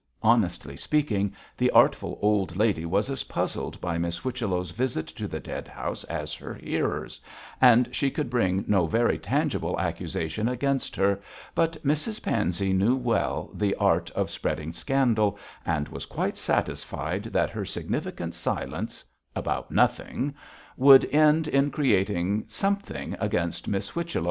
Honestly 0.23 0.75
speaking, 0.75 1.31
the 1.55 1.69
artful 1.69 2.17
old 2.23 2.55
lady 2.57 2.87
was 2.87 3.07
as 3.11 3.25
puzzled 3.25 3.79
by 3.79 3.99
Miss 3.99 4.17
Whichello's 4.17 4.71
visit 4.71 5.05
to 5.09 5.27
the 5.27 5.39
dead 5.39 5.67
house 5.67 6.03
as 6.05 6.33
her 6.33 6.55
hearers, 6.55 7.21
and 7.61 7.87
she 7.95 8.09
could 8.09 8.27
bring 8.27 8.65
no 8.67 8.87
very 8.87 9.19
tangible 9.19 9.79
accusation 9.79 10.49
against 10.49 10.95
her, 10.95 11.21
but 11.53 11.73
Mrs 11.85 12.19
Pansey 12.19 12.73
well 12.75 13.51
knew 13.53 13.59
the 13.59 13.75
art 13.75 14.09
of 14.15 14.31
spreading 14.31 14.73
scandal, 14.73 15.37
and 15.67 15.87
was 15.87 16.07
quite 16.07 16.35
satisfied 16.35 17.25
that 17.25 17.51
her 17.51 17.63
significant 17.63 18.33
silence 18.33 19.05
about 19.35 19.69
nothing 19.69 20.33
would 20.77 21.05
end 21.13 21.47
in 21.47 21.69
creating 21.69 22.43
something 22.47 23.15
against 23.19 23.67
Miss 23.67 23.89
Whichello. 23.89 24.19